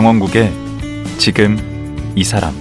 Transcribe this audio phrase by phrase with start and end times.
[0.00, 0.50] 강원국의
[1.18, 1.58] 지금
[2.16, 2.54] 이 사람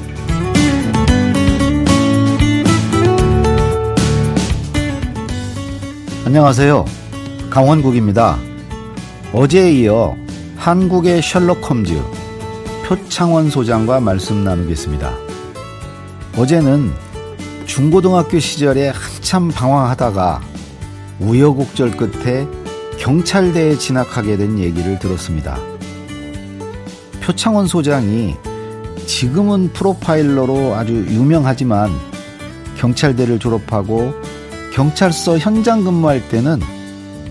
[6.26, 6.84] 안녕하세요.
[7.50, 8.38] 강원국입니다.
[9.32, 10.18] 어제에 이어
[10.58, 11.98] 한국의 셜록 홈즈
[12.86, 15.10] 표창원 소장과 말씀 나누겠습니다.
[16.36, 16.92] 어제는
[17.66, 20.42] 중고등학교 시절에 한참 방황하다가
[21.22, 22.46] 우여곡절 끝에
[22.98, 25.58] 경찰대에 진학하게 된 얘기를 들었습니다.
[27.22, 28.36] 표창원 소장이
[29.06, 31.92] 지금은 프로파일러로 아주 유명하지만
[32.78, 34.14] 경찰대를 졸업하고
[34.74, 36.60] 경찰서 현장 근무할 때는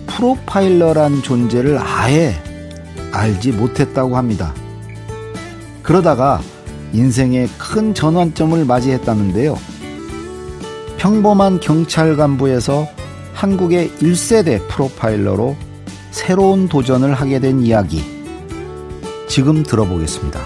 [0.06, 2.34] 프로파일러란 존재를 아예
[3.12, 4.52] 알지 못했다고 합니다.
[5.82, 6.40] 그러다가
[6.92, 9.56] 인생의 큰 전환점을 맞이했다는데요.
[10.98, 12.88] 평범한 경찰 간부에서
[13.34, 15.56] 한국의 1세대 프로파일러로
[16.10, 18.17] 새로운 도전을 하게 된 이야기.
[19.38, 20.40] 지금 들어보겠습니다.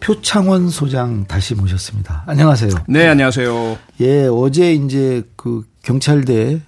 [0.00, 2.24] 표창원 소장 다시 모셨습니다.
[2.26, 2.70] 안녕하세요.
[2.88, 3.76] 네, 안녕하세요.
[4.00, 6.62] 예, 어제 이제 그 경찰대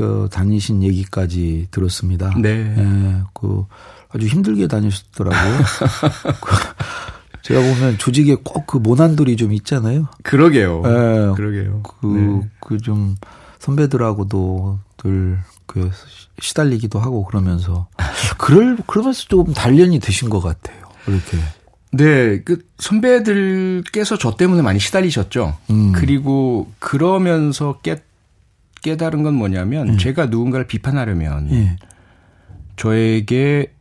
[0.00, 2.32] 저 다니신 얘기까지 들었습니다.
[2.40, 2.74] 네.
[2.76, 3.66] 예, 그
[4.08, 5.58] 아주 힘들게 다니셨더라고요.
[6.40, 6.56] 그
[7.42, 10.06] 제가 보면 조직에 꼭 그 모난돌이 좀 있잖아요.
[10.22, 10.82] 그러게요.
[10.86, 11.82] 예, 그러게요.
[11.82, 12.48] 그, 네.
[12.60, 13.16] 그좀
[13.58, 15.38] 선배들하고도 늘
[15.70, 15.88] 그
[16.40, 17.86] 시달리기도 하고 그러면서
[18.38, 20.78] 그럴 그러면서 조금 단련이 되신 것 같아요.
[21.06, 21.38] 이렇게.
[21.92, 25.56] 네, 그 선배들께서 저 때문에 많이 시달리셨죠.
[25.70, 25.92] 음.
[25.92, 28.02] 그리고 그러면서 깨
[28.82, 31.76] 깨달은 건 뭐냐면 제가 누군가를 비판하려면 예.
[32.76, 33.72] 저에게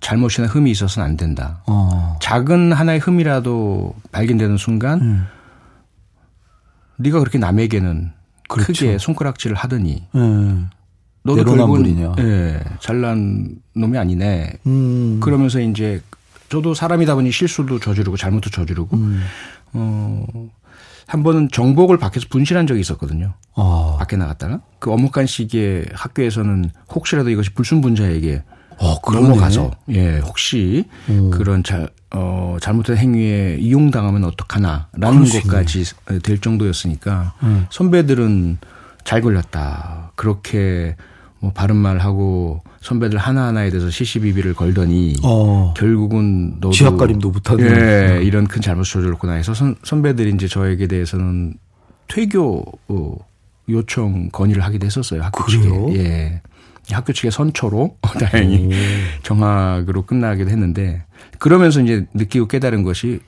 [0.00, 1.62] 잘못이나 흠이 있어서는 안 된다.
[1.66, 2.18] 어.
[2.20, 5.26] 작은 하나의 흠이라도 발견되는 순간 음.
[6.98, 8.12] 네가 그렇게 남에게는
[8.48, 8.72] 그렇죠.
[8.72, 10.18] 크게 손가락질을 하더니 예.
[11.22, 11.42] 너도.
[11.42, 14.58] 결국은 예, 잘난 놈이 아니네.
[14.66, 15.20] 음.
[15.20, 16.02] 그러면서 이제
[16.50, 19.24] 저도 사람이다 보니 실수도 저지르고 잘못도 저지르고 음.
[19.72, 20.26] 어,
[21.06, 23.34] 한 번은 정복을 밖에서 분실한 적이 있었거든요.
[23.54, 23.96] 어.
[23.98, 28.42] 밖에 나갔다가 그 업무관 시기에 학교에서는 혹시라도 이것이 불순분자에게
[28.78, 28.96] 어.
[29.12, 31.30] 넘어가서 예 혹시 오.
[31.30, 35.84] 그런 잘 어, 잘못된 행위에 이용당하면 어떡하나라는 것까지
[36.22, 37.66] 될 정도였으니까 음.
[37.70, 38.58] 선배들은
[39.04, 40.96] 잘 걸렸다 그렇게
[41.40, 45.72] 뭐 바른 말 하고 선배들 하나 하나에 대해서 시시비비를 걸더니 어.
[45.74, 47.64] 결국은 너도 지하가림도 못하는.
[47.64, 51.54] 예, 이런 큰 잘못 저질렀구나 해서 선, 선배들이 이제 저에게 대해서는
[52.08, 53.16] 퇴교 어,
[53.70, 55.22] 요청 건의를 하기도 했었어요.
[55.22, 55.86] 학교 그래요?
[55.92, 55.98] 측에.
[55.98, 56.42] 예.
[56.90, 58.68] 학교 측의 선처로 다행히
[59.22, 61.04] 정학으로 끝나기도 했는데
[61.38, 63.20] 그러면서 이제 느끼고 깨달은 것이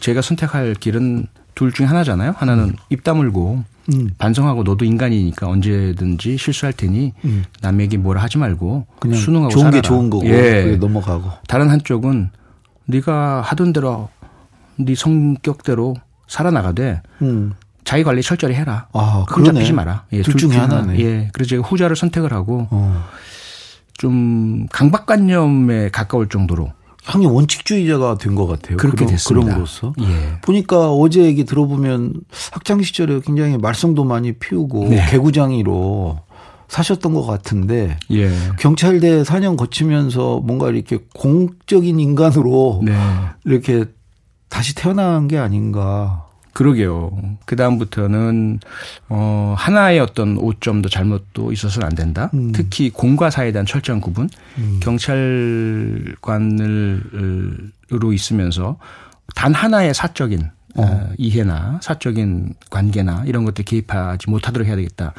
[0.00, 2.32] 제가 선택할 길은 둘 중에 하나잖아요.
[2.38, 4.10] 하나는 입 다물고 음.
[4.18, 7.44] 반성하고 너도 인간이니까 언제든지 실수할 테니 음.
[7.60, 9.80] 남에게 뭐라 하지 말고 그냥 순응하고 좋은 살아라.
[9.80, 10.76] 게 좋은 거고 예.
[10.76, 11.30] 넘어가고.
[11.48, 12.30] 다른 한쪽은
[12.86, 14.08] 네가 하던 대로
[14.76, 15.94] 네 성격대로
[16.26, 17.52] 살아나가되 음.
[17.84, 18.88] 자기 관리 철저히 해라.
[18.94, 19.52] 아, 흠 그러네.
[19.58, 20.04] 잡히지 마라.
[20.12, 20.76] 예, 둘 중에 하나.
[20.78, 20.98] 하나네.
[21.00, 21.28] 예.
[21.32, 23.04] 그래서 제가 후자를 선택을 하고 어.
[23.98, 26.72] 좀 강박관념에 가까울 정도로
[27.04, 28.76] 형이 원칙주의자가 된 것 같아요.
[28.76, 29.44] 그렇게 그럼- 됐습니다.
[29.46, 29.92] 그럼으로써.
[30.00, 30.40] 예.
[30.40, 32.14] 보니까 어제 얘기 들어보면
[32.52, 35.04] 학창 시절에 굉장히 말썽도 많이 피우고 네.
[35.10, 36.18] 개구장이로
[36.68, 38.30] 사셨던 것 같은데 예.
[38.58, 42.92] 경찰대 4년 거치면서 뭔가 이렇게 공적인 인간으로 네.
[43.44, 43.84] 이렇게
[44.48, 46.23] 다시 태어난 게 아닌가.
[46.54, 47.36] 그러게요.
[47.44, 48.60] 그 다음부터는,
[49.10, 52.30] 어, 하나의 어떤 오점도 잘못도 있어서는 안 된다.
[52.32, 52.52] 음.
[52.52, 54.30] 특히 공과 사에 대한 철저한 구분.
[54.80, 56.14] 경찰관으로
[58.12, 58.78] 있으면서
[59.34, 65.12] 단 하나의 사적인 어, 이해나 사적인 관계나 이런 것들 개입하지 못하도록 해야 되겠다.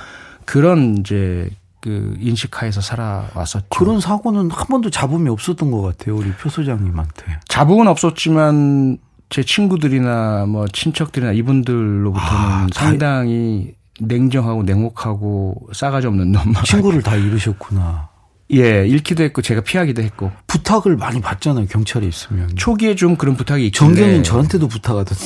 [0.46, 1.50] 그런 이제
[1.80, 3.68] 그 인식하에서 살아왔었죠.
[3.70, 6.18] 그런 사고는 한 번도 잡음이 없었던 것 같아요.
[6.18, 7.40] 우리 표 소장님한테.
[7.48, 8.98] 자복은 없었지만
[9.30, 16.54] 제 친구들이나 뭐 친척들이나 이분들로부터는 아, 다- 상당히 냉정하고 냉혹하고 싸가지 없는 놈.
[16.64, 18.10] 친구를 다 잃으셨구나.
[18.54, 21.66] 예, 잃기도 했고 제가 피하기도 했고 부탁을 많이 받잖아요.
[21.66, 22.52] 경찰에 있으면.
[22.56, 25.24] 초기에 좀 그런 부탁이 있길래 정경인 저한테도 부탁하던데.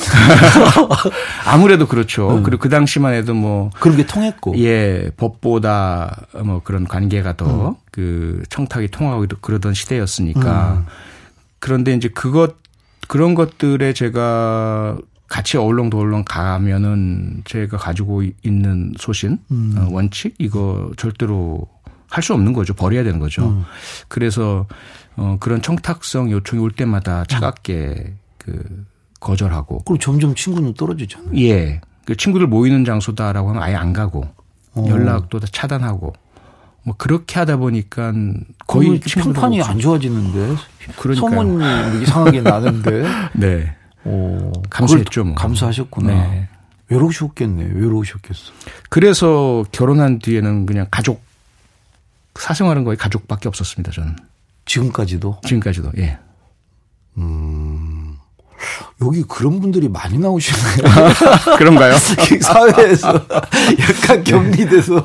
[1.44, 2.30] 아무래도 그렇죠.
[2.38, 2.42] 음.
[2.42, 4.58] 그리고 그 당시만 해도 뭐 그런 게 통했고.
[4.58, 7.36] 예, 법보다 뭐 그런 관계가 음.
[7.36, 10.78] 더그 청탁이 통하고 그러던 시대였으니까.
[10.78, 10.86] 음.
[11.58, 12.56] 그런데 이제 그것
[13.10, 14.96] 그런 것들에 제가
[15.26, 19.74] 같이 어울렁도울렁 가면은 제가 가지고 있는 소신, 음.
[19.76, 21.66] 어, 원칙 이거 절대로
[22.08, 22.72] 할 수 없는 거죠.
[22.72, 23.48] 버려야 되는 거죠.
[23.48, 23.64] 음.
[24.06, 24.66] 그래서
[25.16, 28.86] 어 그런 청탁성 요청이 올 때마다 차갑게 그
[29.18, 31.36] 거절하고 그럼 점점 친구는 떨어지잖아요.
[31.36, 31.80] 예.
[32.04, 34.24] 그 친구들 모이는 장소다라고 하면 아예 안 가고
[34.74, 34.86] 어.
[34.88, 36.12] 연락도 다 차단하고
[36.82, 38.12] 뭐 그렇게 하다 보니까
[38.66, 40.56] 거의 평판이 안 좋아지는데
[40.96, 41.14] 그러니까요.
[41.30, 43.04] 소문이 이상하게 나는데
[43.34, 43.76] 네.
[44.04, 45.34] 오, 감수했죠, 뭐.
[45.34, 46.08] 감수하셨구나.
[46.08, 46.48] 네.
[46.88, 47.64] 외로우셨겠네.
[47.74, 48.52] 외로우셨겠어.
[48.88, 51.22] 그래서 결혼한 뒤에는 그냥 가족
[52.34, 53.92] 사생활은 거의 가족밖에 없었습니다.
[53.92, 54.16] 저는
[54.64, 56.18] 지금까지도 지금까지도 예.
[59.02, 60.84] 여기 그런 분들이 많이 나오시네요.
[61.58, 61.94] 그런가요?
[62.32, 63.14] 이 사회에서
[63.80, 65.04] 약간 격리돼서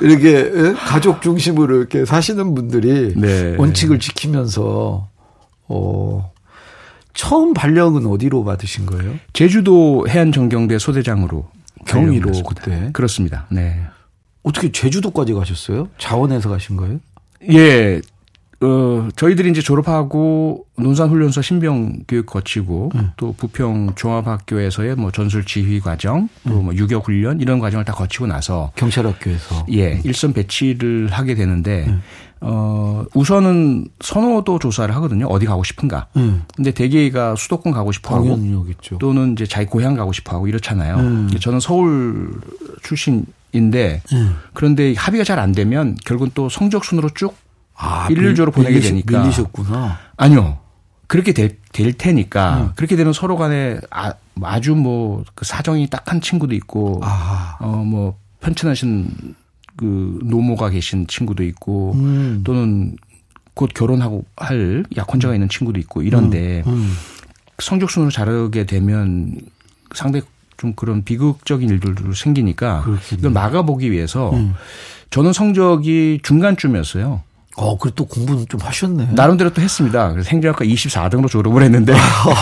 [0.00, 0.72] 이렇게 예?
[0.74, 3.56] 가족 중심으로 이렇게 사시는 분들이 네.
[3.58, 5.08] 원칙을 지키면서
[5.68, 6.32] 어
[7.14, 9.14] 처음 발령은 어디로 받으신 거예요?
[9.32, 11.48] 제주도 해안정경대 소대장으로
[11.86, 12.90] 경위로 그때.
[12.92, 13.46] 그렇습니다.
[13.50, 13.82] 네.
[14.44, 15.88] 어떻게 제주도까지 가셨어요?
[15.98, 17.00] 자원에서 가신 거예요?
[17.52, 18.00] 예.
[18.60, 23.00] 어, 저희들이 이제 졸업하고 논산훈련소 신병 교육 거치고 네.
[23.16, 26.52] 또 부평 종합학교에서의 뭐 전술 지휘 과정 네.
[26.52, 31.98] 또뭐 유격 훈련 이런 과정을 다 거치고 나서 경찰학교에서 예, 일선 배치를 하게 되는데 네.
[32.40, 35.26] 어, 우선은 선호도 조사를 하거든요.
[35.26, 36.06] 어디 가고 싶은가.
[36.16, 36.42] 응.
[36.56, 38.98] 근데 대개가 수도권 가고 싶어 하고 당연히겠죠.
[38.98, 40.96] 또는 이제 자기 고향 가고 싶어 하고 이렇잖아요.
[40.96, 41.30] 음.
[41.40, 42.32] 저는 서울
[42.82, 44.34] 출신 인데 응.
[44.52, 47.34] 그런데 합의가 잘 안 되면 결국은 또 성적 순으로 쭉
[47.78, 49.20] 아, 일률적으로 밀- 보내게 되니까.
[49.20, 49.98] 밀리셨구나.
[50.16, 50.58] 아니요.
[51.06, 52.70] 그렇게 될, 될 테니까 음.
[52.76, 59.34] 그렇게 되면 서로 간에 아, 아주 뭐 그 사정이 딱한 친구도 있고 아, 어뭐 편찮으신
[59.76, 62.42] 그 노모가 계신 친구도 있고 음.
[62.44, 62.96] 또는
[63.54, 66.92] 곧 결혼하고 할 약혼자가 있는 친구도 있고 이런데 음.
[67.58, 69.34] 성적순으로 자르게 되면
[69.94, 70.24] 상당히
[70.56, 73.18] 좀 그런 비극적인 일들도 생기니까 그렇겠네.
[73.20, 74.54] 이걸 막아보기 위해서 음.
[75.10, 77.22] 저는 성적이 중간쯤이었어요.
[77.60, 79.08] 어, 그래 또 공부는 좀 하셨네.
[79.14, 80.12] 나름대로 또 했습니다.
[80.12, 81.92] 그래서 행정학과 24등으로 졸업을 했는데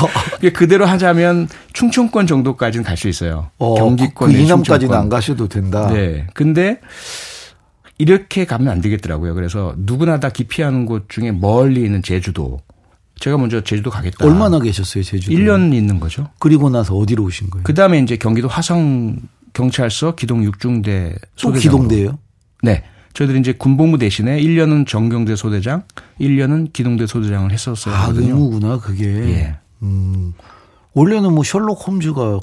[0.54, 3.50] 그대로 하자면 충청권 정도까지는 갈 수 있어요.
[3.58, 5.88] 어, 경기권, 그 이남까지는 안 가셔도 된다.
[5.92, 6.26] 네.
[6.34, 6.80] 근데
[7.98, 9.34] 이렇게 가면 안 되겠더라고요.
[9.34, 12.60] 그래서 누구나 다 기피하는 곳 중에 멀리 있는 제주도.
[13.19, 14.26] 제가 먼저 제주도 가겠다.
[14.26, 15.34] 얼마나 계셨어요, 제주도?
[15.34, 16.28] 1년 있는 거죠.
[16.38, 17.62] 그리고 나서 어디로 오신 거예요?
[17.64, 19.16] 그 다음에 이제 경기도 화성
[19.54, 21.60] 경찰서 기동 육중대 또 소대장.
[21.62, 22.19] 기동대예요?
[22.62, 22.82] 네.
[23.16, 25.84] 저희들이 이제 군복무 대신에 1년은 정경대 소대장,
[26.20, 27.94] 1년은 기동대 소대장을 했었어요.
[27.94, 28.12] 아.
[28.14, 29.06] 의무구나, 그게.
[29.06, 29.56] 예.
[29.82, 30.34] 음.
[30.92, 32.40] 원래는 뭐 셜록 홈즈가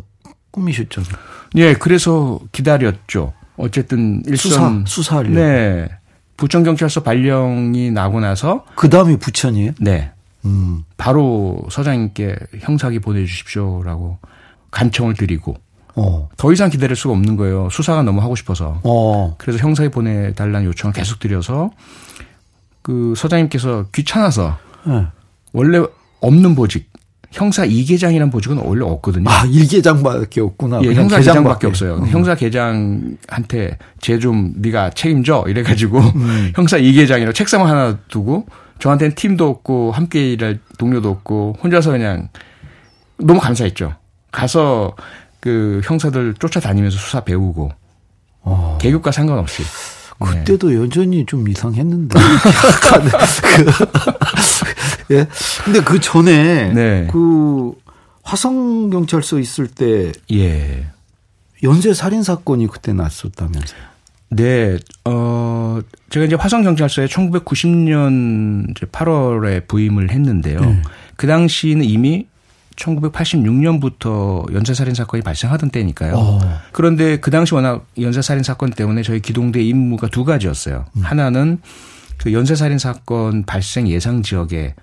[0.49, 1.13] 꿈이셨잖아요.
[1.57, 3.33] 예, 그래서 기다렸죠.
[3.55, 5.35] 어쨌든 일선 수사, 수사하려고.
[5.35, 5.89] 네.
[6.37, 9.73] 부천 경찰서 발령이 나고 나서 그 다음이 부천이에요?
[9.79, 10.11] 네.
[10.45, 10.83] 음.
[10.97, 14.17] 바로 서장님께 형사기 보내 주십시오라고
[14.71, 15.55] 간청을 드리고
[15.95, 16.29] 어.
[16.37, 17.69] 더 이상 기다릴 수가 없는 거예요.
[17.71, 18.79] 수사가 너무 하고 싶어서.
[18.83, 19.35] 어.
[19.37, 21.71] 그래서 형사에 보내달라는 요청을 계속 드려서
[22.81, 25.05] 그 서장님께서 귀찮아서 네.
[25.53, 25.83] 원래
[26.21, 26.91] 없는 보직
[27.31, 29.27] 형사 2계장이라는 보직은 원래 없거든요.
[29.29, 30.81] 아, 일계장밖에 없구나.
[30.83, 31.21] 예, 형사 계장밖에.
[31.23, 31.95] 계장밖에 없어요.
[31.97, 32.07] 음.
[32.07, 36.51] 형사 계장한테 쟤 좀 네가 책임져 이래 가지고 음.
[36.55, 38.45] 형사 2계장이라 책상 하나 두고
[38.79, 42.29] 저한테는 팀도 없고 함께 일할 동료도 없고 혼자서 그냥
[43.17, 43.95] 너무 감사했죠.
[44.31, 44.95] 가서
[45.43, 47.69] 그 형사들 쫓아다니면서 수사 배우고
[48.43, 48.77] 어.
[48.79, 50.39] 계급과 상관없이 네.
[50.39, 52.17] 그때도 여전히 좀 이상했는데.
[52.17, 53.09] 약간
[55.03, 55.27] 그, 예.
[55.65, 57.07] 근데 그 전에 네.
[57.11, 57.73] 그
[58.21, 60.87] 화성 경찰서 있을 때 예.
[61.61, 63.81] 연쇄 살인 사건이 그때 났었다면서요.
[64.29, 70.61] 네, 어, 제가 이제 화성 경찰서에 1990년 이제 8월에 부임을 했는데요.
[70.61, 70.81] 네.
[71.17, 72.27] 그 당시는 이미
[72.75, 76.13] 1986년부터 연쇄살인 사건이 발생하던 때니까요.
[76.15, 76.59] 어.
[76.71, 80.85] 그런데 그 당시 워낙 연쇄살인 사건 때문에 저희 기동대 임무가 두 가지였어요.
[80.95, 81.01] 음.
[81.01, 81.59] 하나는
[82.17, 84.75] 그 연쇄살인 사건 발생 예상 지역에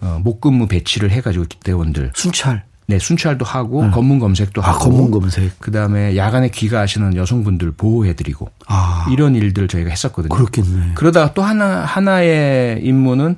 [0.00, 2.64] 어, 목근무 배치를 해가지고 대원들 순찰.
[2.90, 5.60] 네 순찰도 하고 검문 검색도 아, 하고 검문 검색.
[5.60, 10.34] 그 다음에 야간에 귀가하시는 여성분들 보호해 드리고 아, 이런 일들 저희가 했었거든요.
[10.34, 10.92] 그렇겠네.
[10.94, 13.36] 그러다가 또 하나 하나의 임무는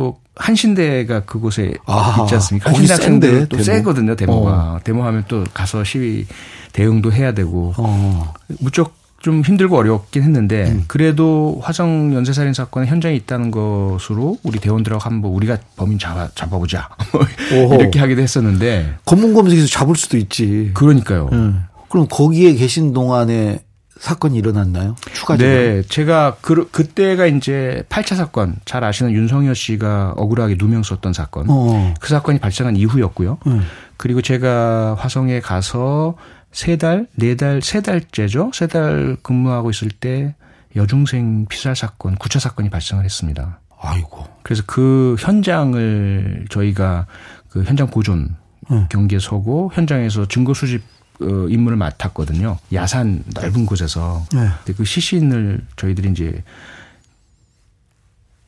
[0.00, 2.70] 또 한신대가 그곳에 아, 있지 않습니까?
[2.70, 3.62] 한신대 학생들 또 데모.
[3.62, 4.16] 세거든요.
[4.16, 6.26] 데모가 데모하면 또 가서 시위
[6.72, 8.32] 대응도 해야 되고 어.
[8.60, 10.84] 무척 좀 힘들고 어렵긴 했는데 음.
[10.86, 16.88] 그래도 화성 연쇄 살인 사건에 현장에 있다는 것으로 우리 대원들하고 한번 우리가 범인 잡아 잡아보자
[17.52, 17.74] 오호.
[17.74, 20.70] 이렇게 하기도 했었는데 검문 검색에서 잡을 수도 있지.
[20.72, 21.28] 그러니까요.
[21.32, 21.64] 음.
[21.90, 23.58] 그럼 거기에 계신 동안에
[24.00, 24.96] 사건이 일어났나요?
[25.12, 25.54] 추가적으로?
[25.56, 31.46] 네, 제가 그 그때가 이제 8차 사건 잘 아시는 윤성여 씨가 억울하게 누명 썼던 사건.
[31.48, 31.94] 어.
[32.00, 33.38] 그 사건이 발생한 이후였고요.
[33.46, 33.62] 음.
[33.98, 36.16] 그리고 제가 화성에 가서
[36.50, 38.50] 세 달, 네 달, 세 달째죠.
[38.54, 40.34] 세 달 근무하고 있을 때
[40.76, 43.60] 여중생 피살 사건, 구차 사건이 발생을 했습니다.
[43.78, 44.24] 아이고.
[44.42, 47.06] 그래서 그 현장을 저희가
[47.48, 48.34] 그 현장 보존
[48.70, 48.86] 응.
[48.90, 50.84] 경기에 서고 현장에서 증거 수집 어,
[51.20, 52.58] 임무를 맡았거든요.
[52.72, 54.24] 야산 넓은 곳에서.
[54.32, 54.48] 네.
[54.64, 56.42] 근데 그 시신을 저희들이 이제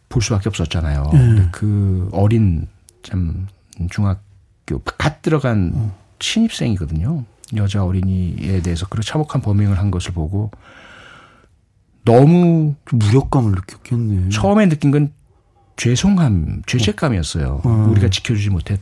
[0.08, 1.10] 볼 수밖에 없었잖아요.
[1.12, 1.18] 네.
[1.18, 2.68] 근데 그 어린
[3.02, 3.46] 참
[3.90, 7.24] 중학교 갓 들어간 신입생이거든요.
[7.56, 10.50] 여자 어린이에 대해서 그런 참혹한 범행을 한 것을 보고
[12.04, 14.28] 너무 좀 무력감을 느꼈겠네.
[14.30, 15.12] 처음에 느낀 건
[15.76, 17.62] 죄송함, 죄책감이었어요.
[17.64, 17.90] 음.
[17.90, 18.80] 우리가 지켜주지 못했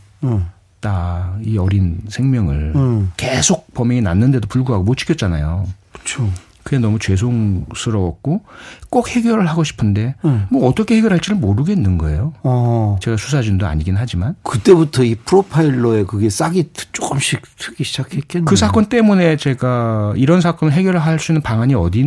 [0.80, 1.34] 다.
[1.36, 1.42] 응.
[1.44, 3.10] 이 어린 생명을 응.
[3.16, 5.66] 계속 범행이 났는데도 불구하고 못 지켰잖아요.
[5.92, 6.28] 그쵸.
[6.62, 8.42] 그게 너무 죄송스러웠고
[8.90, 10.46] 꼭 해결을 하고 싶은데 응.
[10.50, 12.34] 뭐 어떻게 해결할지를 모르겠는 거예요.
[12.42, 12.98] 어.
[13.00, 18.44] 제가 수사진도 아니긴 하지만 그때부터 이 프로파일러의 그게 싹이 조금씩 트기 시작했겠네.
[18.44, 22.00] 그 사건 때문에 제가 이런 사건을 해결할 수 있는 방안이 어디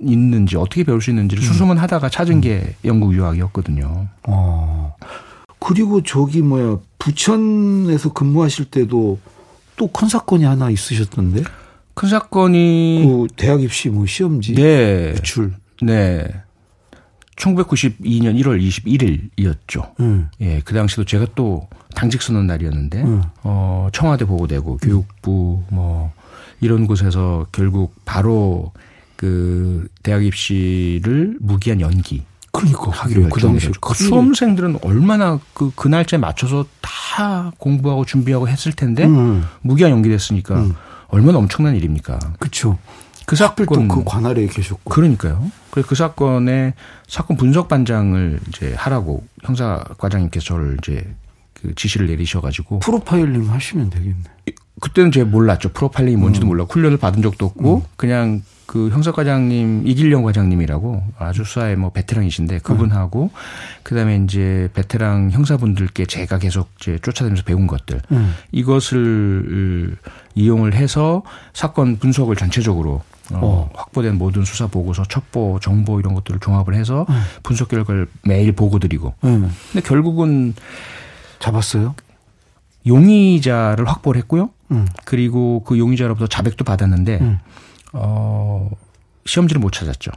[0.00, 4.08] 있는지 어떻게 배울 수 있는지를 수소문하다가 찾은 게 영국 유학이었거든요.
[4.24, 4.94] 어.
[5.64, 9.18] 그리고 저기 뭐야 부천에서 근무하실 때도
[9.76, 11.42] 또 큰 사건이 하나 있으셨던데.
[11.94, 15.52] 큰 사건이 그 대학 입시 뭐 시험지 네, 출.
[15.82, 16.26] 네.
[17.36, 19.92] 1992년 1월 21일이었죠.
[20.00, 20.28] 응.
[20.40, 23.22] 예, 그 당시도 제가 또 당직 서는 날이었는데, 응.
[23.42, 26.12] 어, 청와대 보고되고, 교육부, 뭐,
[26.60, 28.72] 이런 곳에서 결국 바로
[29.16, 36.20] 그 대학 입시를 무기한 연기 그러니까 하기로 그 당시 그 수험생들은 얼마나 그, 그 날짜에
[36.20, 39.42] 맞춰서 다 공부하고 준비하고 했을 텐데, 응.
[39.62, 40.74] 무기한 연기됐으니까 응.
[41.08, 42.18] 얼마나 엄청난 일입니까.
[42.38, 42.78] 그쵸.
[43.24, 43.66] 그 사건.
[43.66, 44.90] 또그 관할에 계셨고.
[44.90, 45.50] 그러니까요.
[45.70, 46.74] 그래서 그 사건의
[47.08, 51.14] 사건 분석 반장을 이제 하라고 형사 과장님께서 저를 이제
[51.62, 54.24] 그 지시를 내리셔가지고 프로파일링 하시면 되겠네.
[54.80, 55.68] 그때는 제가 몰랐죠.
[55.70, 61.90] 프로파일링이 뭔지도 몰랐고 훈련을 받은 적도 없고 그냥 그 형사과장님 이길령 과장님이라고 아주 수사에 뭐
[61.90, 63.30] 베테랑이신데 그분하고
[63.82, 68.32] 그다음에 이제 베테랑 형사분들께 제가 계속 이제 쫓아다니면서 배운 것들 응.
[68.50, 69.96] 이것을
[70.34, 73.70] 이용을 해서 사건 분석을 전체적으로 어, 어.
[73.74, 77.22] 확보된 모든 수사 보고서, 첩보, 정보 이런 것들을 종합을 해서 음.
[77.42, 79.14] 분석 결과를 매일 보고 드리고.
[79.24, 79.50] 응.
[79.72, 80.54] 근데 결국은
[81.42, 81.94] 잡았어요?
[82.86, 84.50] 용의자를 확보를 했고요.
[84.70, 84.86] 응.
[85.04, 87.38] 그리고 그 용의자로부터 자백도 받았는데 응.
[87.92, 88.70] 어
[89.26, 90.10] 시험지를 못 찾았죠.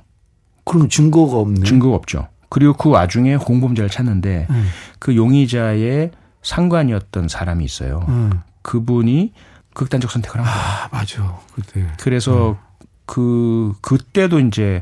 [0.64, 1.66] 그럼 증거가 없네.
[1.66, 2.28] 증거가 없죠.
[2.50, 4.66] 그리고 그 와중에 공범자를 찾는데 응.
[5.00, 8.06] 그 용의자의 상관이었던 사람이 있어요.
[8.08, 8.42] 응.
[8.62, 9.34] 그분이
[9.74, 10.60] 극단적 선택을 한 거예요.
[10.60, 11.40] 아 맞아.
[11.54, 11.88] 그때.
[12.00, 12.58] 그래서
[13.06, 14.82] 그 그때도 이제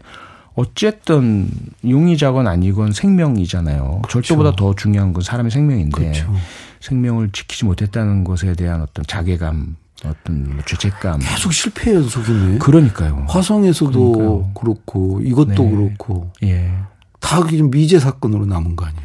[0.56, 1.50] 어쨌든
[1.88, 4.04] 용의자건 아니건 생명이잖아요.
[4.10, 6.34] 절도보다 더 중요한 건 사람의 생명인데 그렇죠.
[6.80, 11.20] 생명을 지키지 못했다는 것에 대한 어떤 자괴감, 어떤 뭐 죄책감.
[11.20, 12.58] 계속 실패 연속이네.
[12.60, 13.26] 그러니까요.
[13.30, 14.52] 화성에서도 그러니까요.
[14.54, 15.72] 그렇고 이것도 네.
[15.72, 16.72] 그렇고 예.
[17.20, 19.02] 다 지금 미제 사건으로 남은 거 아니에요?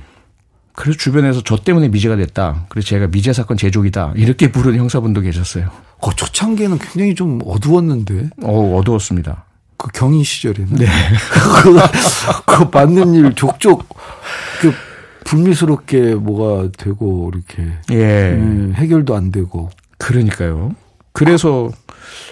[0.75, 2.67] 그래서 주변에서 저 때문에 미제가 됐다.
[2.69, 4.13] 그래서 제가 미제 사건 제조기다.
[4.17, 5.71] 이렇게 부르는 형사분도 계셨어요.
[6.01, 9.45] 어, 초창기에는 굉장히 좀 어두웠는데 어 어두웠습니다.
[9.79, 10.87] 그 경인 시절에는 네.
[11.63, 11.79] 그,
[12.45, 13.89] 그 받는 일 족족
[14.61, 14.73] 그
[15.25, 18.33] 불미스럽게 뭐가 되고 이렇게 예.
[18.33, 20.75] 음, 해결도 안 되고 그러니까요.
[21.13, 21.71] 그래서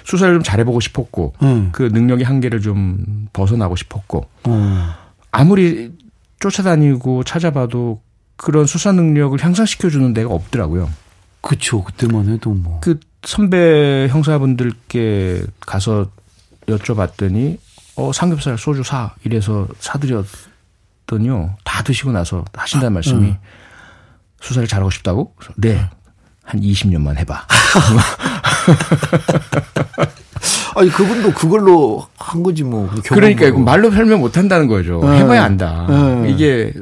[0.05, 1.71] 수사를 좀 잘해보고 싶었고 음.
[1.73, 4.95] 그 능력의 한계를 좀 벗어나고 싶었고 어.
[5.33, 5.93] 아무리
[6.41, 8.01] 쫓아다니고 찾아봐도
[8.37, 10.91] 그런 수사 능력을 향상시켜주는 데가 없더라고요.
[11.41, 16.07] 그쵸 그때만 해도 뭐 그 선배 형사분들께 가서
[16.67, 17.59] 여쭤봤더니
[17.97, 23.37] 어 삼겹살 소주 사 이래서 사드렸더니요 다 드시고 나서 하신다는 말씀이 응.
[24.41, 25.89] 수사를 잘하고 싶다고 그래서 네.
[26.45, 27.47] 한 20년만 해봐.
[30.77, 35.01] 아니 그분도 그걸로 한 거지 뭐 그러니까 이거 말로 설명 못 한다는 거죠.
[35.03, 35.19] 네.
[35.21, 35.87] 해봐야 안다.
[35.89, 36.31] 네.
[36.31, 36.73] 이게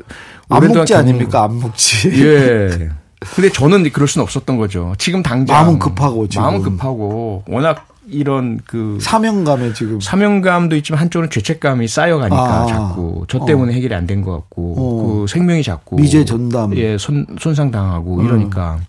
[0.48, 2.90] 안 오랫동안 먹지 경험- 아닙니까 안 먹지 예.
[3.34, 4.94] 근데 저는 그럴 수는 없었던 거죠.
[4.98, 6.42] 지금 당장 마음은 급하고, 지금.
[6.42, 12.66] 마음은 급하고 워낙 이런 그 사명감에 지금 사명감도 있지만 한쪽은 죄책감이 쌓여가니까 아.
[12.66, 15.06] 자꾸 저 때문에 해결이 안 된 것 같고 어.
[15.22, 18.24] 그 생명이 자꾸 미제 전담 예 손, 손상 당하고 음.
[18.26, 18.80] 이러니까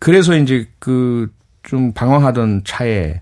[0.00, 1.30] 그래서 이제 그
[1.68, 3.20] 좀 방황하던 차에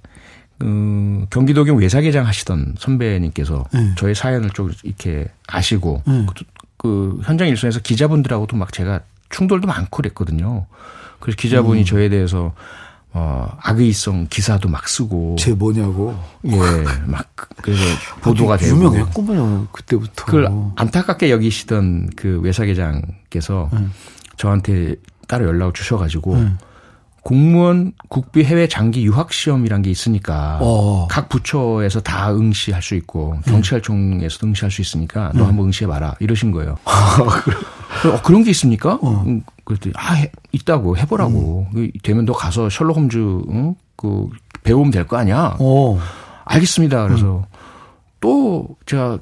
[0.58, 3.92] 그 경기도경 외사계장 하시던 선배님께서 네.
[3.96, 6.26] 저의 사연을 좀 이렇게 아시고 네.
[6.26, 6.44] 그,
[6.76, 9.00] 그 현장 일선에서 기자분들하고도 막 제가
[9.30, 10.66] 충돌도 많고 그랬거든요.
[11.18, 11.84] 그래서 기자분이 음.
[11.84, 12.54] 저에 대해서
[13.18, 16.50] 어 악의성 기사도 막 쓰고 제 뭐냐고 예,
[17.06, 17.26] 막
[17.62, 17.80] 그래서
[18.20, 23.90] 보도가 아주 되고 유명했구만요 그때부터 그걸 안타깝게 여기시던 그 외사계장께서 음.
[24.36, 24.96] 저한테
[25.28, 26.58] 따로 연락을 주셔가지고 음.
[27.22, 31.08] 공무원 국비 해외 장기 유학 시험이란 게 있으니까 어.
[31.10, 36.52] 각 부처에서 다 응시할 수 있고 경찰청에서도 응시할 수 있으니까 너 한번 응시해 봐라 이러신
[36.52, 36.76] 거예요.
[36.84, 39.00] 어, 그런 게 있습니까?
[39.02, 43.18] 음, 그랬더니 아 해, 있다고 해보라고 그 되면 너 가서 셜록 홈즈
[43.50, 43.74] 응?
[43.96, 44.28] 그
[44.62, 45.56] 배우면 될 거 아니야.
[45.60, 45.98] 어.
[46.46, 47.06] 알겠습니다.
[47.08, 47.44] 그래서
[48.20, 49.18] 또 제가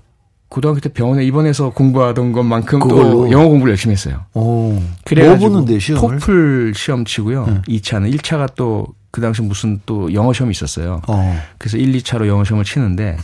[0.49, 3.11] 고등학교 때 병원에 입원해서 공부하던 것만큼 그걸로?
[3.11, 4.21] 또 영어 공부를 열심히 했어요.
[4.35, 4.81] 어.
[5.05, 5.95] 그래가지고 뭐 보는데?
[5.95, 7.47] 토플 시험 치고요.
[7.47, 7.63] 네.
[7.69, 11.01] 2차는 1차가 또 그 당시 무슨 또 영어 시험이 있었어요.
[11.07, 11.41] 어.
[11.57, 13.17] 그래서 1, 2차로 영어 시험을 치는데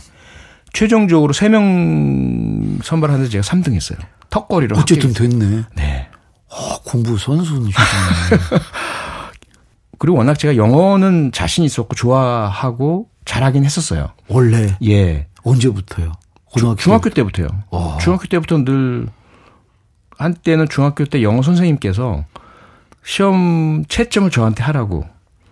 [0.71, 3.99] 최종적으로 3명 선발하는데 제가 3등 했어요.
[4.29, 4.77] 턱걸이로.
[4.77, 5.11] 어쨌든.
[5.11, 5.63] 됐네.
[5.75, 6.07] 네.
[6.51, 7.73] 아, 공부 선수니시네.
[9.97, 14.09] 그리고 워낙 제가 영어는 자신 있었고 좋아하고 잘하긴 했었어요.
[14.27, 15.27] 원래 예.
[15.43, 16.11] 언제부터요?
[16.45, 17.47] 고등학교 중학교 때부터요.
[17.69, 17.97] 와.
[17.99, 19.07] 중학교 때부터 늘
[20.17, 22.25] 한때는 중학교 때 영어 선생님께서
[23.03, 25.05] 시험 채점을 저한테 하라고.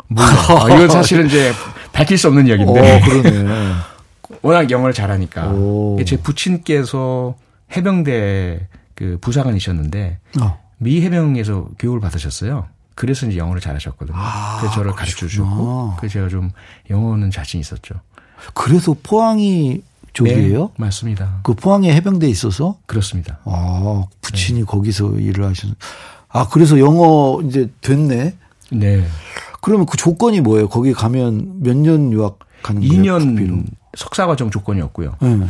[0.08, 1.54] 물론 아, 이건 사실은 이제
[1.94, 3.74] 밝힐 수 없는 이야기인데 어, 그러네.
[4.42, 6.00] 워낙 영어를 잘하니까 오.
[6.06, 7.36] 제 부친께서
[7.76, 10.60] 해병대 그 부사관이셨는데 어.
[10.80, 12.66] 미 해병에서 교육을 받으셨어요.
[12.96, 14.18] 그래서 이제 영어를 잘하셨거든요.
[14.18, 15.94] 아, 그래서 저를 가르쳐 주셨고.
[15.98, 16.52] 그래서 제가 좀
[16.90, 17.96] 영어는 자신 있었죠.
[18.54, 19.82] 그래서 포항이
[20.14, 20.62] 쪽이에요?
[20.66, 21.40] 네, 맞습니다.
[21.44, 23.40] 그 포항에 해병대에 있어서 그렇습니다.
[23.46, 25.76] 아 부친이 거기서 일을 하시는.
[26.30, 28.36] 아 그래서 영어 이제 됐네.
[28.72, 29.06] 네.
[29.62, 30.68] 그러면 그 조건이 뭐예요?
[30.70, 33.18] 거기 가면 몇 년 유학 가는 거예요?
[33.20, 33.56] 국비로?
[33.56, 33.66] 2년
[33.98, 35.16] 석사 과정 조건이었고요.
[35.22, 35.48] 네.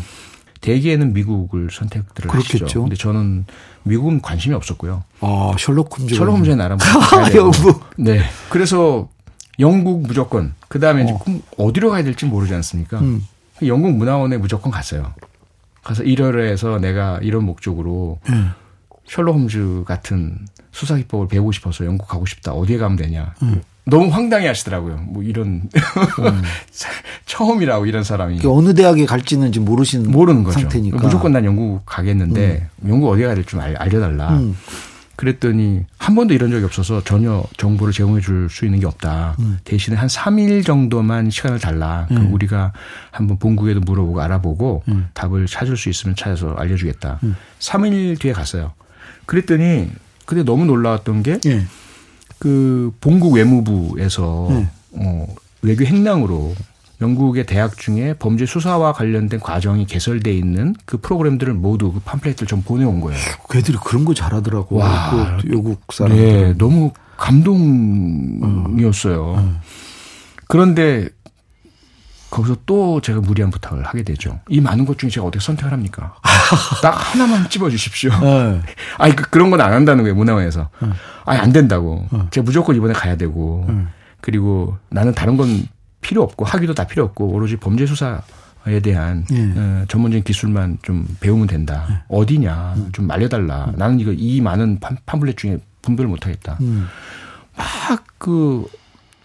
[0.62, 2.58] 대개는 미국을 선택들을 하시죠.
[2.58, 2.82] 그렇겠죠.
[2.84, 3.46] 근데 저는
[3.84, 5.04] 미국은 관심이 없었고요.
[5.22, 6.16] 아 셜록 홈즈.
[6.16, 7.84] 셜록 홈즈의 나라 아, 영국.
[7.98, 8.22] 네.
[8.50, 9.08] 그래서
[9.60, 10.54] 영국 무조건.
[10.68, 13.00] 그 다음에 그럼 어디로 가야 될지 모르지 않습니까?
[13.00, 13.26] 음.
[13.66, 15.14] 영국 문화원에 무조건 갔어요.
[15.84, 18.52] 가서 일월에서 내가 이런 목적으로 음.
[19.06, 20.38] 셜록 홈즈 같은
[20.72, 22.54] 수사 기법을 배우고 싶어서 영국 가고 싶다.
[22.54, 23.34] 어디에 가면 되냐?
[23.42, 23.62] 음.
[23.90, 24.98] 너무 황당해 하시더라고요.
[25.08, 25.64] 뭐 이런
[27.26, 30.60] 처음이라고 이런 사람이 어느 대학에 갈지는 지금 모르시는 모르는 거죠.
[30.60, 30.98] 상태니까.
[30.98, 34.30] 무조건 난 영국 가겠는데 영국 어디에 가야 될지 좀 알- 알려달라.
[34.38, 34.56] 음.
[35.16, 39.36] 그랬더니 한 번도 이런 적이 없어서 전혀 정보를 제공해 줄 수 있는 게 없다.
[39.40, 39.58] 음.
[39.66, 42.06] 대신에 한 3일 정도만 시간을 달라.
[42.08, 42.72] 그럼 우리가
[43.12, 45.10] 한번 본국에도 물어보고 알아보고 음.
[45.14, 47.20] 답을 찾을 수 있으면 찾아서 알려주겠다.
[47.60, 48.72] 3일 뒤에 갔어요.
[49.26, 49.90] 그랬더니
[50.26, 51.66] 근데 너무 놀라웠던 게 예.
[52.40, 54.68] 그 본국 외무부에서 네.
[54.94, 55.28] 어,
[55.62, 56.56] 외교 행랑으로
[57.02, 62.62] 영국의 대학 중에 범죄 수사와 관련된 과정이 개설돼 있는 그 프로그램들을 모두 그 팜플렛을 좀
[62.62, 63.20] 보내온 거예요.
[63.50, 64.78] 걔들이 그런 거 잘하더라고.
[64.78, 65.38] 와.
[65.42, 66.26] 그 외국 사람들.
[66.26, 68.80] 네, 너무 감동이었어요.
[70.48, 71.10] 그런데
[72.30, 74.40] 거기서 또 제가 무리한 부탁을 하게 되죠.
[74.50, 76.16] 이 많은 것 중에 제가 어떻게 선택을 합니까?
[76.82, 78.12] 딱 하나만 집어주십시오.
[78.22, 78.62] 네.
[79.00, 80.70] 아니 그, 그런 건 안 한다는 거예요 문화원에서.
[81.26, 82.08] 아니 안 된다고.
[82.32, 83.68] 제가 무조건 이번에 가야 되고
[84.22, 85.68] 그리고 나는 다른 건
[86.02, 89.54] 필요 없고 학위도 다 필요 없고 오로지 범죄 수사에 대한 예.
[89.56, 92.06] 어, 전문적인 기술만 좀 배우면 된다.
[92.10, 93.74] 어디냐 좀 알려달라.
[93.76, 96.58] 나는 이거 이 많은 팜, 팜플렛 중에 분별을 못하겠다.
[96.62, 96.88] 음.
[97.58, 98.68] 막그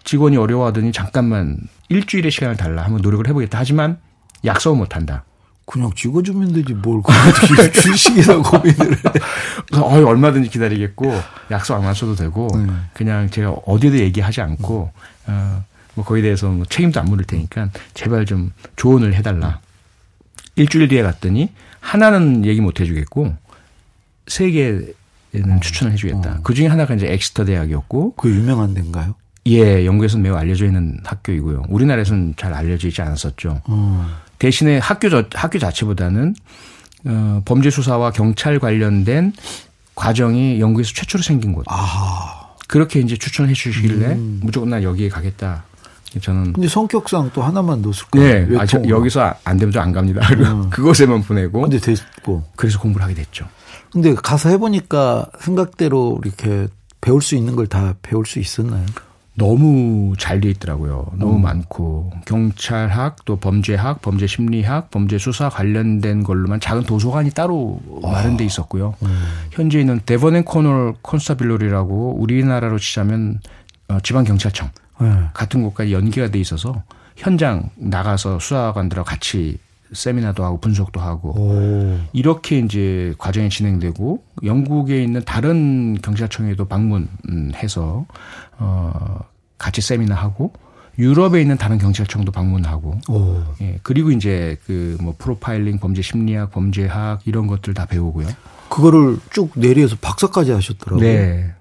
[0.05, 3.59] 직원이 어려워하더니 잠깐만 일주일의 시간을 달라 하면 노력을 해보겠다.
[3.59, 3.99] 하지만
[4.45, 5.25] 약속을 못한다.
[5.67, 7.01] 그냥 찍어주면 되지 뭘
[7.73, 8.99] 주식이나 고민을 해.
[9.67, 11.11] 그래서 어이, 얼마든지 기다리겠고
[11.51, 12.71] 약속 안 하셔도 되고 네.
[12.93, 14.93] 그냥 제가 어디에도 얘기하지 않고
[15.27, 15.65] 어,
[15.95, 19.61] 뭐 거기에 대해서 뭐 책임도 안 물을 테니까 제발 좀 조언을 해달라.
[20.57, 23.35] 일주일 뒤에 갔더니 하나는 얘기 못 해주겠고
[24.27, 26.41] 세 개는 추천을 해주겠다.
[26.43, 29.15] 그 중에 하나가 이제 엑스터 대학이었고 그 유명한 데인가요?
[29.47, 31.65] 예 영국에서는 매우 알려져 있는 학교이고요.
[31.69, 33.61] 우리나라에서는 잘 알려져 있지 않았었죠.
[33.67, 34.07] 어.
[34.39, 36.35] 대신에 학교 저, 학교 자체보다는
[37.07, 39.33] 어, 범죄 수사와 경찰 관련된
[39.95, 41.65] 과정이 영국에서 최초로 생긴 곳.
[41.69, 42.55] 아.
[42.69, 45.65] 그렇게 이제 추천해 주시길래 무조건 나 여기에 가겠다.
[46.21, 48.49] 저는 근데 성격상 또 하나만 넣었을 거예요.
[48.49, 48.81] 네, 아, 저.
[48.89, 50.27] 여기서 안 되면 저안 갑니다.
[50.33, 50.71] 음.
[50.71, 52.45] 그곳에만 보내고 근데 됐고.
[52.57, 53.47] 그래서 공부를 하게 됐죠.
[53.93, 56.69] 근데 가서 해보니까 생각대로 이렇게
[57.01, 58.87] 배울 수 있는 걸 다 배울 수 있었나요?
[59.37, 61.11] 너무 잘 돼 있더라고요.
[61.15, 61.19] 음.
[61.19, 68.45] 너무 많고 경찰학 또 범죄학, 범죄 심리학, 범죄 수사 관련된 걸로만 작은 도서관이 따로 마련돼
[68.45, 68.95] 있었고요.
[69.03, 69.25] 음.
[69.51, 73.41] 현재 있는 데버넨 코널 콘스타빌로리라고 우리나라로 치자면
[73.89, 74.71] 어, 지방 경찰청
[75.01, 75.13] 네.
[75.35, 76.83] 같은 곳까지 연계가 돼 있어서
[77.17, 79.59] 현장 나가서 수사관들하고 같이
[79.95, 81.99] 세미나도 하고 분석도 하고 오.
[82.13, 88.07] 이렇게 이제 과정이 진행되고 영국에 있는 다른 경찰청에도 방문해서
[88.59, 89.21] 어
[89.59, 90.53] 같이 세미나 하고
[90.99, 93.43] 유럽에 있는 다른 경찰청도 방문하고 오.
[93.61, 98.27] 예 그리고 이제 그 뭐 프로파일링 범죄 심리학 범죄학 이런 것들 다 배우고요.
[98.69, 101.01] 그거를 쭉 내리에서 박사까지 하셨더라고요.
[101.07, 101.53] 네.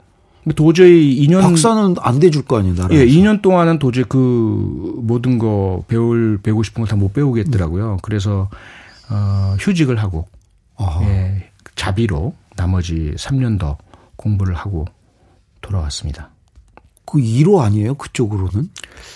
[0.56, 2.76] 도저히 2년 박사는 안 돼줄 거 아니에요.
[2.92, 7.98] 예, 2년 동안은 도저히 그 모든 거 배울 배우고 싶은 걸다못 배우겠더라고요.
[8.02, 8.50] 그래서
[9.10, 10.28] 어 휴직을 하고
[10.76, 11.04] 아하.
[11.06, 13.78] 예, 자비로 나머지 3년 더
[14.18, 14.86] 공부를 하고
[15.62, 16.30] 돌아왔습니다.
[17.06, 17.94] 그 1호 아니에요?
[17.96, 18.70] 그쪽으로는?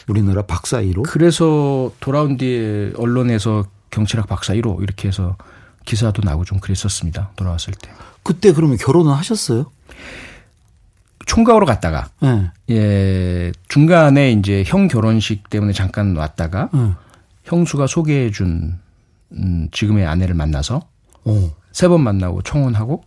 [0.07, 1.03] 우리나라 박사 1호?
[1.07, 5.35] 그래서 돌아온 뒤에 언론에서 경찰학 박사 1호 이렇게 해서
[5.85, 7.31] 기사도 나고 좀 그랬었습니다.
[7.35, 7.89] 돌아왔을 때.
[8.23, 9.71] 그때 그러면 결혼은 하셨어요?
[11.27, 12.51] 총각으로 갔다가 예.
[12.69, 16.93] 예, 중간에 이제 형 결혼식 때문에 잠깐 왔다가 예.
[17.43, 18.79] 형수가 소개해 준
[19.33, 20.81] 음, 지금의 아내를 만나서
[21.25, 21.51] 어.
[21.71, 23.03] 세번 만나고 청혼하고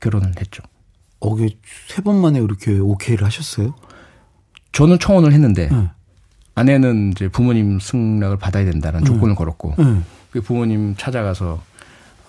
[0.00, 0.62] 결혼을 했죠.
[1.20, 1.36] 어,
[1.86, 3.74] 세번 만에 이렇게 오케이를 하셨어요?
[4.72, 5.90] 저는 청혼을 했는데 예.
[6.54, 10.02] 아내는 이제 부모님 승낙을 받아야 된다는 조건을 걸었고 예.
[10.30, 11.62] 그 부모님 찾아가서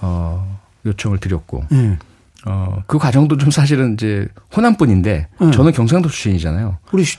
[0.01, 1.97] 어 요청을 드렸고 예.
[2.45, 5.51] 어 그 과정도 좀 사실은 이제 호남뿐인데 음.
[5.51, 6.77] 저는 경상도 출신이잖아요.
[6.91, 7.17] 우리, 시-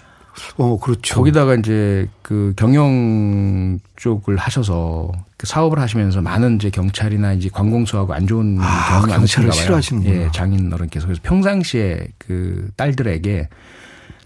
[0.56, 1.14] 어, 그렇죠.
[1.14, 8.26] 거기다가 이제 그 경영 쪽을 하셔서 그 사업을 하시면서 많은 이제 경찰이나 이제 관공서하고 안
[8.26, 9.52] 좋은 아, 경험이 많으신가 봐요.
[9.60, 10.14] 싫어하시는구나.
[10.16, 13.48] 예, 장인 어른께서 그래서 평상시에 그 딸들에게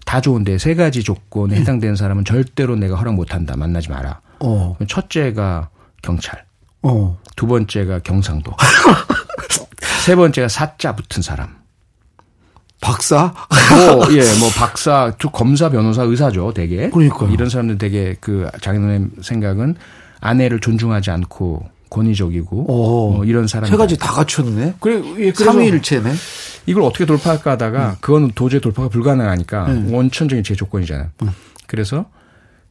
[0.05, 1.61] 다 좋은데 세 가지 조건에 음.
[1.61, 3.55] 해당되는 사람은 절대로 내가 허락 못 한다.
[3.55, 4.19] 만나지 마라.
[4.41, 5.69] 어, 첫째가
[6.01, 6.43] 경찰,
[6.81, 7.17] 어.
[7.35, 8.51] 두 번째가 경상도,
[10.05, 11.57] 세 번째가 사자 붙은 사람.
[12.81, 13.33] 박사?
[13.95, 16.89] 뭐, 예, 뭐, 박사, 저 검사, 변호사, 의사죠, 되게.
[16.89, 17.29] 그러니까요.
[17.31, 19.75] 이런 사람들 되게 그 자기네 생각은
[20.21, 23.15] 아내를 존중하지 않고 권위적이고, 어.
[23.15, 23.69] 뭐 이런 사람.
[23.69, 24.75] 세 가지 다 갖췄네?
[24.79, 26.13] 그래, 예, 삼위일체네?
[26.67, 29.93] 이걸 어떻게 돌파할까 하다가 그거는 도저히 돌파가 불가능하니까 음.
[29.93, 31.09] 원천적인 제 조건이잖아요.
[31.67, 32.05] 그래서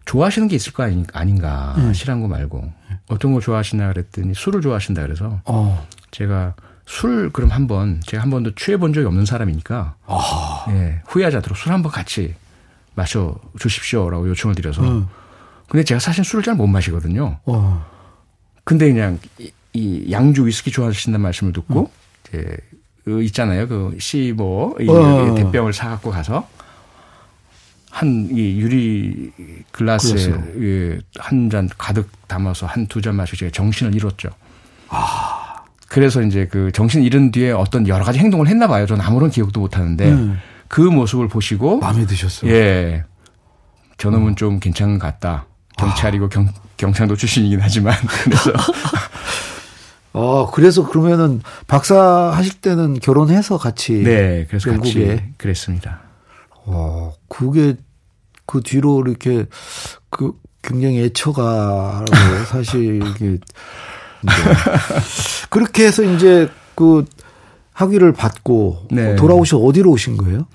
[0.07, 1.75] 좋아하시는 게 있을 거 아닌- 아닌가.
[1.79, 1.93] 음.
[1.93, 2.64] 싫어한 거 말고.
[3.09, 5.87] 어떤 거 좋아하시나 그랬더니 술을 좋아하신다 그래서 어.
[6.12, 6.55] 제가
[6.88, 10.64] 술 그럼 한번 제가 한 번도 취해 본 적이 없는 사람이니까 아.
[10.70, 12.35] 예, 후회하지 않도록 술 한번 같이
[12.94, 15.07] 마셔 주십시오라고 요청을 드려서 음.
[15.68, 17.40] 근데 제가 사실 술을 잘 못 마시거든요.
[17.44, 17.87] 어.
[18.64, 21.87] 근데 그냥 이, 이 양주 위스키 좋아하신다는 말씀을 듣고 음.
[22.27, 22.57] 이제
[23.05, 23.68] 그 있잖아요.
[23.68, 25.35] 그 시뭐 어.
[25.35, 26.48] 대병을 사 갖고 가서
[27.90, 29.31] 한 이 유리
[29.72, 34.31] 글라스에 예, 한잔 가득 담아서 한 두 잔 마시고 제가 정신을 잃었죠.
[35.88, 38.87] 그래서 이제 그 정신 잃은 뒤에 어떤 여러 가지 행동을 했나 봐요.
[38.87, 40.38] 저는 아무런 기억도 못 하는데 음.
[40.68, 42.51] 그 모습을 보시고 마음에 드셨어요?
[42.53, 43.05] 예.
[43.96, 45.46] 저놈은 좀 괜찮은 것 같다.
[45.79, 48.53] 경찰이고 경, 경상도 출신이긴 하지만 그래서
[50.12, 54.03] 어, 그래서 그러면은 박사 하실 때는 결혼해서 같이.
[54.03, 55.07] 네 그래서 영국에.
[55.07, 56.01] 같이 그랬습니다.
[56.66, 57.77] 어, 그게
[58.46, 59.46] 그 뒤로 이렇게
[60.11, 62.05] 그 굉장히 애처가고
[62.51, 63.38] 사실 이게
[64.22, 64.35] 이제
[65.50, 67.04] 그렇게 해서 이제 그
[67.72, 69.14] 학위를 받고 네.
[69.16, 70.46] 돌아오셔 어디로 오신 거예요?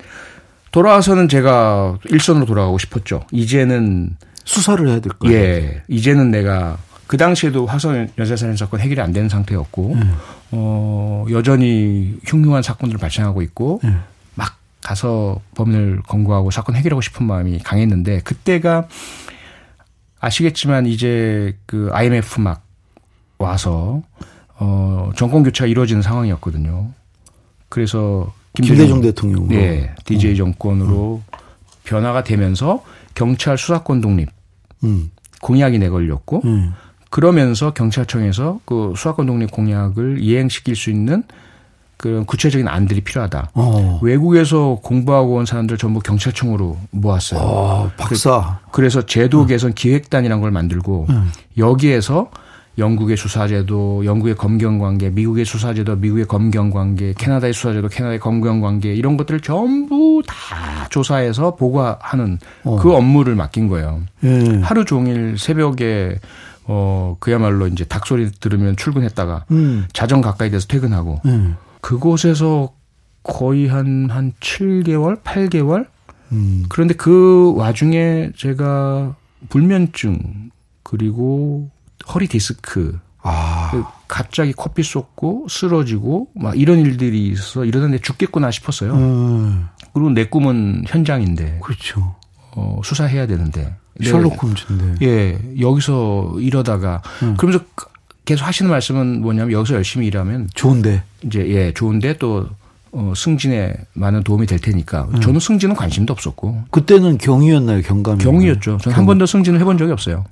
[0.72, 3.24] 돌아와서는 제가 일선으로 돌아가고 싶었죠.
[3.30, 5.36] 이제는 수사를 해야 될 거예요.
[5.36, 10.14] 예 이제는 내가 그 당시에도 화성 연쇄살인 사건 해결이 안 되는 상태였고 음.
[10.50, 14.02] 어 여전히 흉흉한 사건들을 발생하고 있고 음.
[14.34, 18.88] 막 가서 범인을 검거하고 사건 해결하고 싶은 마음이 강했는데 그때가
[20.18, 22.63] 아시겠지만 이제 그 IMF 막
[23.38, 24.02] 와서
[24.58, 26.90] 어 정권 교체가 이루어지는 상황이었거든요.
[27.68, 29.48] 그래서 김대중 대통령으로.
[29.48, 31.22] 네, DJ 정권으로
[31.84, 32.82] 변화가 되면서
[33.14, 34.28] 경찰 수사권 독립
[34.84, 35.10] 음.
[35.40, 36.72] 공약이 내걸렸고 음.
[37.10, 41.24] 그러면서 경찰청에서 그 수사권 독립 공약을 이행시킬 수 있는
[41.96, 43.50] 그런 구체적인 안들이 필요하다.
[43.54, 44.00] 어.
[44.02, 47.40] 외국에서 공부하고 온 사람들 전부 경찰청으로 모았어요.
[47.40, 48.58] 아, 박사.
[48.72, 51.30] 그 래서 제도 개선 기획단이라는 걸 만들고 음.
[51.56, 52.30] 여기에서
[52.76, 60.22] 영국의 수사제도, 영국의 검경관계, 미국의 수사제도, 미국의 검경관계, 캐나다의 수사제도, 캐나다의 검경관계 이런 것들을 전부
[60.26, 62.76] 다 조사해서 보고하는 어.
[62.76, 64.02] 그 업무를 맡긴 거예요.
[64.24, 64.60] 예.
[64.62, 66.18] 하루 종일 새벽에
[66.66, 69.86] 어 그야말로 이제 닭소리 들으면 출근했다가 음.
[69.92, 71.56] 자정 가까이 돼서 퇴근하고 음.
[71.80, 72.72] 그곳에서
[73.22, 75.86] 거의 한한 7개월, 8개월
[76.32, 76.64] 음.
[76.68, 79.14] 그런데 그 와중에 제가
[79.50, 80.50] 불면증
[80.82, 81.70] 그리고
[82.12, 83.70] 허리 디스크 아.
[83.72, 88.94] 그 갑자기 커피 쏟고 쓰러지고 막 이런 일들이 있어 이러는데 죽겠구나 싶었어요.
[88.94, 89.68] 음.
[89.92, 92.14] 그리고 내 꿈은 현장인데 그렇죠.
[92.52, 95.06] 어, 수사해야 되는데 셜록 홈즈인데.
[95.06, 97.36] 예 여기서 이러다가 음.
[97.36, 97.64] 그러면서
[98.24, 101.02] 계속 하시는 말씀은 뭐냐면 여기서 열심히 일하면 좋은데.
[101.22, 102.48] 이제 예 좋은데 또
[102.92, 105.20] 어, 승진에 많은 도움이 될 테니까 음.
[105.20, 107.82] 저는 승진은 관심도 없었고 그때는 경위였나요?
[107.82, 108.22] 경감이?
[108.22, 108.78] 경이었죠.
[108.82, 110.24] 저는 한 번도 승진을 해본 적이 없어요.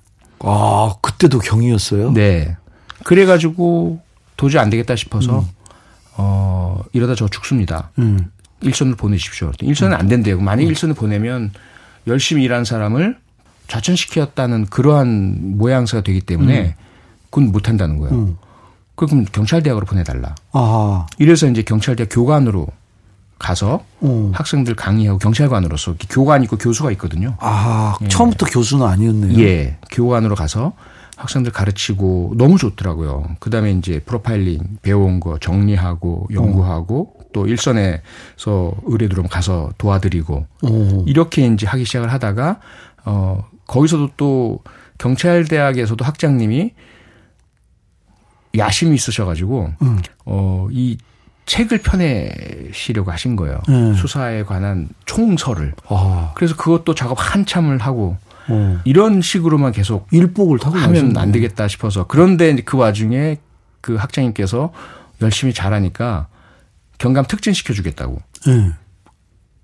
[0.42, 2.12] 아, 그때도 경위였어요?
[2.12, 2.56] 네.
[3.04, 4.00] 그래가지고
[4.36, 5.46] 도저히 안 되겠다 싶어서 음.
[6.16, 7.90] 어 이러다 저 죽습니다.
[7.98, 8.30] 음.
[8.60, 9.50] 일선을 보내십시오.
[9.60, 10.40] 일선은 안 된대요.
[10.40, 11.52] 만약 일선을 보내면
[12.06, 13.18] 열심히 일한 사람을
[13.68, 16.76] 좌천시켰다는 그러한 모양새가 되기 때문에
[17.30, 18.14] 그건 못 한다는 거예요.
[18.14, 18.38] 음.
[18.94, 20.34] 그럼 경찰대학으로 보내달라.
[20.52, 22.68] 아, 이래서 이제 경찰대학 교관으로
[23.42, 24.30] 가서 어.
[24.32, 27.36] 학생들 강의하고 경찰관으로서 교관 있고 교수가 있거든요.
[27.40, 29.38] 아, 처음부터 교수는 아니었네요.
[29.40, 30.72] 예, 교관으로 가서
[31.16, 33.36] 학생들 가르치고 너무 좋더라고요.
[33.40, 41.04] 그다음에 이제 프로파일링 배워온 거 정리하고 연구하고 또 일선에서 의뢰 들어오면 가서 도와드리고 어.
[41.06, 42.60] 이렇게 이제 하기 시작을 하다가
[43.04, 44.60] 어 거기서도 또
[44.98, 46.72] 경찰대학에서도 학장님이
[48.56, 49.98] 야심이 있으셔가지고 음.
[50.24, 50.98] 어이
[51.46, 53.60] 책을 펴내시려고 하신 거예요.
[53.68, 53.94] 네.
[53.94, 55.74] 수사에 관한 총서를.
[55.88, 58.16] 아, 그래서 그것도 작업 한참을 하고
[58.48, 58.80] 어.
[58.84, 61.16] 이런 식으로만 계속 일복을 타고 하면.
[61.16, 63.38] 안 되겠다 싶어서 그런데 그 와중에
[63.80, 64.72] 그 학장님께서
[65.20, 66.28] 열심히 잘하니까
[66.98, 68.20] 경감 특진 시켜주겠다고.
[68.48, 68.72] 예.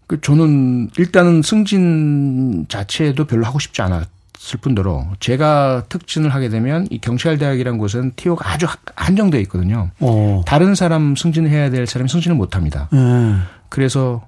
[0.07, 4.09] 그 저는 일단은 승진 자체도 별로 하고 싶지 않았
[4.55, 9.91] 을 뿐더러 제가 특진을 하게 되면 이 경찰대학이라는 곳은 티오가 아주 하- 한정되어 있거든요.
[10.01, 10.43] 어.
[10.47, 12.89] 다른 사람 승진을 해야 될 사람이 승진을 못 합니다.
[12.95, 13.35] 예.
[13.69, 14.23] 그래서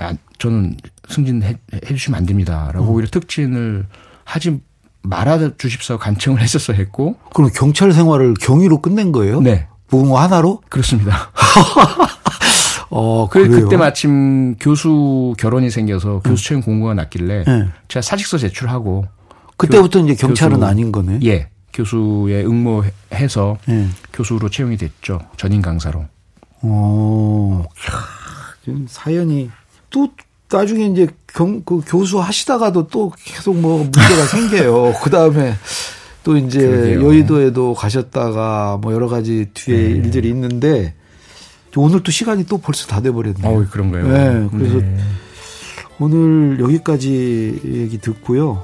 [0.00, 0.76] 아, 저는
[1.08, 3.86] 승진해 해 주시면 안 됩니다 라고 오히려 특진을
[4.24, 4.60] 하지
[5.02, 9.40] 말아 주십사 간청을 했었어 했고 그럼 경찰 생활을 경위로 끝낸 거예요?
[9.42, 10.62] 네 무궁화 하나로?
[10.70, 11.30] 그렇습니다.
[12.90, 13.64] 어, 그 그래요?
[13.64, 17.68] 그때 마침 교수 결혼이 생겨서 교수 채용 공고가 났길래 예.
[17.88, 19.06] 제가 사직서 제출하고
[19.66, 21.20] 그때부터 이제 경찰은 교수- 아닌 거네.
[21.24, 23.88] 예 교수에 응모해서 예.
[24.12, 26.04] 교수로 채용이 됐죠 전임 강사로.
[26.62, 27.92] 어, 캬,
[28.64, 29.50] 지금 사연이
[29.90, 30.08] 또
[30.50, 34.94] 나중에 이제 경, 그 교수 하시다가도 또 계속 뭐 문제가 생겨요.
[35.02, 35.54] 그 다음에
[36.22, 37.04] 또 이제 그러게요.
[37.06, 39.82] 여의도에도 가셨다가 뭐 여러 가지 뒤에 네.
[39.90, 40.94] 일들이 있는데
[41.76, 43.46] 오늘 또 시간이 또 벌써 다 돼버렸네요.
[43.46, 44.06] 어 그런가요?
[44.08, 44.96] 네, 그래서 네.
[45.98, 48.62] 오늘 여기까지 얘기 듣고요.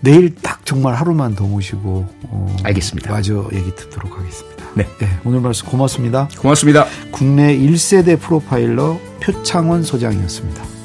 [0.00, 3.10] 내일 딱 정말 하루만 더 모시고 어, 알겠습니다.
[3.10, 4.64] 마저 얘기 듣도록 하겠습니다.
[4.74, 4.86] 네.
[5.24, 6.28] 오늘 말씀 고맙습니다.
[6.38, 6.86] 고맙습니다.
[7.10, 10.77] 국내 1세대 프로파일러 표창원 소장이었습니다.